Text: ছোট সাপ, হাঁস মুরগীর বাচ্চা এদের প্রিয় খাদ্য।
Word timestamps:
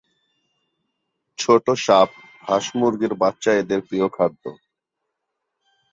ছোট 1.39 1.65
সাপ, 1.85 2.09
হাঁস 2.43 2.65
মুরগীর 2.75 3.13
বাচ্চা 3.13 3.51
এদের 3.53 3.79
প্রিয় 3.87 4.07
খাদ্য। 4.09 4.43